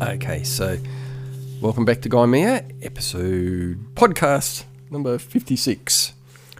Okay, 0.00 0.44
so 0.44 0.76
welcome 1.62 1.86
back 1.86 2.02
to 2.02 2.10
Guy 2.10 2.26
Mia, 2.26 2.66
episode 2.82 3.94
podcast 3.94 4.64
number 4.90 5.16
56. 5.16 6.12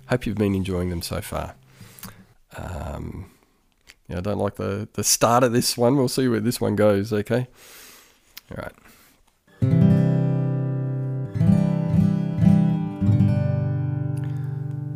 Hope 0.08 0.24
you've 0.24 0.38
been 0.38 0.54
enjoying 0.54 0.88
them 0.88 1.02
so 1.02 1.20
far. 1.20 1.54
Um, 2.56 3.30
yeah, 4.08 4.18
I 4.18 4.20
don't 4.22 4.38
like 4.38 4.54
the, 4.54 4.88
the 4.94 5.04
start 5.04 5.44
of 5.44 5.52
this 5.52 5.76
one. 5.76 5.96
We'll 5.96 6.08
see 6.08 6.28
where 6.28 6.40
this 6.40 6.62
one 6.62 6.76
goes, 6.76 7.12
okay? 7.12 7.46
All 8.50 8.56
right. 8.56 8.72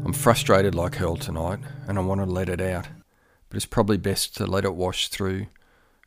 I'm 0.06 0.14
frustrated 0.14 0.74
like 0.74 0.94
hell 0.94 1.16
tonight, 1.16 1.58
and 1.86 1.98
I 1.98 2.00
want 2.00 2.22
to 2.22 2.26
let 2.26 2.48
it 2.48 2.62
out. 2.62 2.88
But 3.50 3.56
it's 3.56 3.66
probably 3.66 3.98
best 3.98 4.34
to 4.38 4.46
let 4.46 4.64
it 4.64 4.74
wash 4.74 5.08
through. 5.08 5.46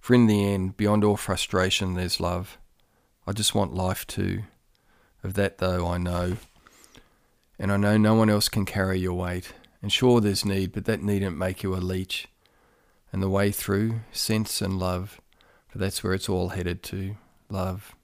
For 0.03 0.13
in 0.13 0.27
the 0.27 0.43
end, 0.53 0.75
beyond 0.75 1.05
all 1.05 1.15
frustration, 1.15 1.93
there's 1.93 2.19
love. 2.19 2.57
I 3.25 3.31
just 3.31 3.55
want 3.55 3.73
life 3.73 4.05
too. 4.05 4.43
Of 5.23 5.35
that, 5.35 5.59
though, 5.59 5.87
I 5.87 5.97
know. 5.97 6.35
And 7.57 7.71
I 7.71 7.77
know 7.77 7.95
no 7.95 8.13
one 8.13 8.29
else 8.29 8.49
can 8.49 8.65
carry 8.65 8.99
your 8.99 9.13
weight. 9.13 9.53
And 9.81 9.93
sure, 9.93 10.19
there's 10.19 10.43
need, 10.43 10.73
but 10.73 10.83
that 10.83 11.01
needn't 11.01 11.37
make 11.37 11.63
you 11.63 11.73
a 11.73 11.77
leech. 11.77 12.27
And 13.13 13.23
the 13.23 13.29
way 13.29 13.49
through, 13.49 14.01
sense 14.11 14.61
and 14.61 14.77
love. 14.77 15.21
For 15.69 15.77
that's 15.77 16.03
where 16.03 16.13
it's 16.13 16.27
all 16.27 16.49
headed 16.49 16.83
to 16.83 17.15
love. 17.49 17.95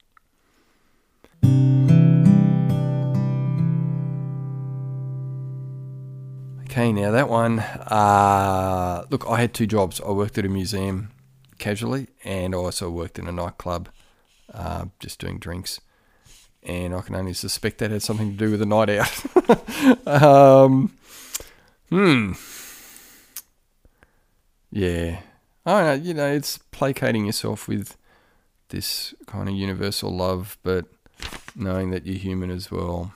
Okay, 6.63 6.93
now 6.93 7.11
that 7.11 7.27
one. 7.27 7.59
Uh, 7.59 9.03
look, 9.09 9.25
I 9.27 9.41
had 9.41 9.53
two 9.53 9.67
jobs. 9.67 9.99
I 9.99 10.11
worked 10.11 10.37
at 10.37 10.45
a 10.45 10.49
museum 10.49 11.11
casually, 11.59 12.07
and 12.23 12.55
I 12.55 12.57
also 12.57 12.89
worked 12.89 13.19
in 13.19 13.27
a 13.27 13.31
nightclub, 13.31 13.89
uh, 14.53 14.85
just 14.99 15.19
doing 15.19 15.39
drinks. 15.39 15.79
And 16.63 16.93
I 16.93 17.01
can 17.01 17.15
only 17.15 17.33
suspect 17.33 17.77
that 17.77 17.91
had 17.91 18.01
something 18.01 18.31
to 18.31 18.37
do 18.37 18.51
with 18.51 18.59
the 18.59 18.65
night 18.65 18.89
out. 18.89 20.07
um, 20.07 20.91
hmm. 21.89 22.33
Yeah. 24.71 25.21
I 25.65 25.83
know, 25.83 25.93
you 25.93 26.13
know, 26.13 26.27
it's 26.27 26.57
placating 26.71 27.25
yourself 27.25 27.67
with 27.67 27.95
this 28.69 29.13
kind 29.25 29.49
of 29.49 29.55
universal 29.55 30.15
love, 30.15 30.57
but 30.63 30.85
knowing 31.55 31.91
that 31.91 32.05
you're 32.05 32.15
human 32.15 32.49
as 32.49 32.71
well. 32.71 33.13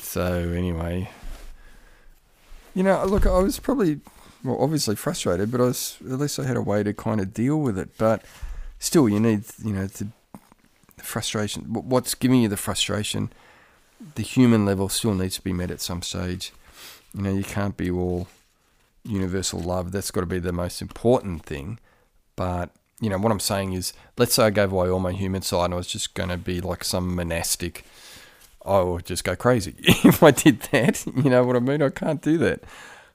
So, 0.00 0.50
anyway, 0.50 1.10
you 2.74 2.82
know, 2.82 3.04
look, 3.04 3.26
I 3.26 3.38
was 3.38 3.58
probably, 3.58 4.00
well, 4.46 4.58
obviously 4.60 4.96
frustrated, 4.96 5.50
but 5.50 5.60
I 5.60 5.64
was, 5.64 5.98
at 6.00 6.18
least 6.18 6.38
I 6.38 6.44
had 6.44 6.56
a 6.56 6.62
way 6.62 6.82
to 6.82 6.92
kind 6.92 7.20
of 7.20 7.34
deal 7.34 7.60
with 7.60 7.78
it. 7.78 7.90
But 7.98 8.22
still, 8.78 9.08
you 9.08 9.20
need, 9.20 9.44
you 9.62 9.72
know, 9.72 9.86
the 9.86 10.08
frustration. 10.98 11.64
What's 11.72 12.14
giving 12.14 12.42
you 12.42 12.48
the 12.48 12.56
frustration? 12.56 13.30
The 14.14 14.22
human 14.22 14.64
level 14.64 14.88
still 14.88 15.14
needs 15.14 15.36
to 15.36 15.42
be 15.42 15.52
met 15.52 15.70
at 15.70 15.80
some 15.80 16.02
stage. 16.02 16.52
You 17.14 17.22
know, 17.22 17.32
you 17.32 17.44
can't 17.44 17.76
be 17.76 17.90
all 17.90 18.28
universal 19.04 19.60
love. 19.60 19.92
That's 19.92 20.10
got 20.10 20.20
to 20.20 20.26
be 20.26 20.38
the 20.38 20.52
most 20.52 20.82
important 20.82 21.44
thing. 21.44 21.78
But, 22.36 22.70
you 23.00 23.08
know, 23.08 23.18
what 23.18 23.32
I'm 23.32 23.40
saying 23.40 23.72
is, 23.72 23.92
let's 24.18 24.34
say 24.34 24.44
I 24.44 24.50
gave 24.50 24.72
away 24.72 24.88
all 24.88 24.98
my 24.98 25.12
human 25.12 25.42
side 25.42 25.66
and 25.66 25.74
I 25.74 25.78
was 25.78 25.86
just 25.86 26.14
going 26.14 26.28
to 26.28 26.36
be 26.36 26.60
like 26.60 26.84
some 26.84 27.14
monastic 27.14 27.84
I 28.66 28.80
would 28.80 29.06
just 29.06 29.24
go 29.24 29.36
crazy 29.36 29.74
if 29.78 30.22
I 30.22 30.32
did 30.32 30.60
that. 30.72 31.06
You 31.16 31.30
know 31.30 31.44
what 31.44 31.56
I 31.56 31.60
mean? 31.60 31.82
I 31.82 31.90
can't 31.90 32.20
do 32.20 32.36
that. 32.38 32.64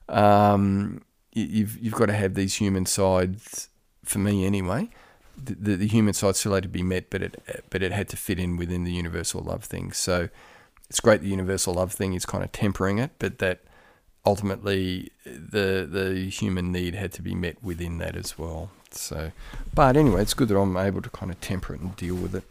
Um, 0.08 1.02
you've 1.32 1.78
you've 1.78 1.94
got 1.94 2.06
to 2.06 2.12
have 2.12 2.34
these 2.34 2.56
human 2.56 2.86
sides 2.86 3.68
for 4.04 4.18
me 4.18 4.44
anyway. 4.44 4.88
The, 5.42 5.54
the, 5.54 5.76
the, 5.76 5.86
human 5.86 6.12
side 6.12 6.36
still 6.36 6.52
had 6.52 6.62
to 6.64 6.68
be 6.68 6.82
met, 6.82 7.08
but 7.08 7.22
it 7.22 7.42
but 7.70 7.82
it 7.82 7.92
had 7.92 8.08
to 8.10 8.16
fit 8.16 8.38
in 8.38 8.56
within 8.56 8.84
the 8.84 8.92
universal 8.92 9.40
love 9.40 9.64
thing. 9.64 9.92
So 9.92 10.28
it's 10.88 11.00
great 11.00 11.22
the 11.22 11.28
universal 11.28 11.74
love 11.74 11.92
thing 11.92 12.12
is 12.12 12.26
kind 12.26 12.44
of 12.44 12.52
tempering 12.52 12.98
it, 12.98 13.12
but 13.18 13.38
that 13.38 13.60
ultimately 14.26 15.10
the 15.24 15.88
the 15.90 16.28
human 16.30 16.70
need 16.70 16.94
had 16.94 17.12
to 17.14 17.22
be 17.22 17.34
met 17.34 17.62
within 17.62 17.98
that 17.98 18.14
as 18.16 18.38
well. 18.38 18.70
So, 18.90 19.32
but 19.74 19.96
anyway, 19.96 20.20
it's 20.20 20.34
good 20.34 20.48
that 20.48 20.58
I'm 20.58 20.76
able 20.76 21.00
to 21.00 21.10
kind 21.10 21.32
of 21.32 21.40
temper 21.40 21.74
it 21.74 21.80
and 21.80 21.96
deal 21.96 22.14
with 22.14 22.34
it. 22.34 22.44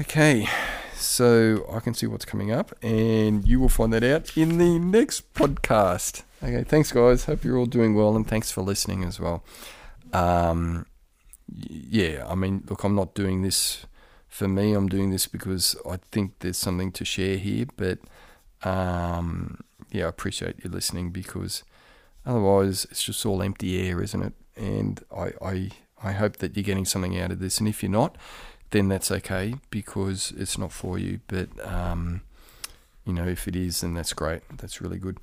Okay, 0.00 0.48
so 0.96 1.64
I 1.70 1.78
can 1.78 1.94
see 1.94 2.08
what's 2.08 2.24
coming 2.24 2.50
up, 2.50 2.74
and 2.82 3.46
you 3.46 3.60
will 3.60 3.68
find 3.68 3.92
that 3.92 4.02
out 4.02 4.36
in 4.36 4.58
the 4.58 4.80
next 4.80 5.32
podcast. 5.34 6.24
Okay, 6.44 6.62
thanks, 6.62 6.92
guys. 6.92 7.24
Hope 7.24 7.42
you're 7.42 7.56
all 7.56 7.64
doing 7.64 7.94
well, 7.94 8.14
and 8.14 8.26
thanks 8.26 8.50
for 8.50 8.60
listening 8.60 9.02
as 9.02 9.18
well. 9.18 9.42
Um, 10.12 10.84
yeah, 11.48 12.26
I 12.28 12.34
mean, 12.34 12.64
look, 12.68 12.84
I'm 12.84 12.94
not 12.94 13.14
doing 13.14 13.40
this 13.40 13.86
for 14.28 14.46
me. 14.46 14.74
I'm 14.74 14.86
doing 14.86 15.10
this 15.10 15.26
because 15.26 15.74
I 15.88 16.00
think 16.12 16.40
there's 16.40 16.58
something 16.58 16.92
to 16.92 17.04
share 17.04 17.38
here. 17.38 17.64
But 17.78 18.00
um, 18.62 19.60
yeah, 19.90 20.04
I 20.04 20.08
appreciate 20.08 20.62
you 20.62 20.68
listening 20.68 21.12
because 21.12 21.64
otherwise 22.26 22.86
it's 22.90 23.02
just 23.02 23.24
all 23.24 23.40
empty 23.40 23.88
air, 23.88 24.02
isn't 24.02 24.22
it? 24.22 24.34
And 24.54 25.02
I, 25.16 25.32
I, 25.40 25.70
I 26.02 26.12
hope 26.12 26.36
that 26.38 26.54
you're 26.54 26.62
getting 26.62 26.84
something 26.84 27.18
out 27.18 27.32
of 27.32 27.38
this. 27.38 27.56
And 27.56 27.66
if 27.66 27.82
you're 27.82 27.90
not, 27.90 28.18
then 28.68 28.88
that's 28.88 29.10
okay 29.10 29.54
because 29.70 30.34
it's 30.36 30.58
not 30.58 30.72
for 30.72 30.98
you. 30.98 31.20
But 31.26 31.48
um, 31.66 32.20
you 33.06 33.14
know, 33.14 33.26
if 33.26 33.48
it 33.48 33.56
is, 33.56 33.80
then 33.80 33.94
that's 33.94 34.12
great. 34.12 34.42
That's 34.58 34.82
really 34.82 34.98
good. 34.98 35.16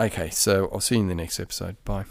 Okay, 0.00 0.30
so 0.30 0.70
I'll 0.72 0.80
see 0.80 0.94
you 0.94 1.02
in 1.02 1.08
the 1.08 1.14
next 1.14 1.38
episode. 1.38 1.76
Bye. 1.84 2.04